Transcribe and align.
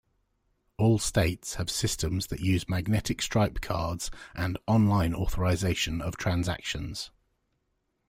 All 0.79 0.97
states 0.97 1.53
have 1.57 1.69
systems 1.69 2.25
that 2.29 2.39
use 2.39 2.67
magnetic 2.67 3.21
stripe 3.21 3.61
cards 3.61 4.09
and 4.33 4.57
"on-line" 4.67 5.13
authorization 5.13 6.01
of 6.01 6.17
transactions. 6.17 7.11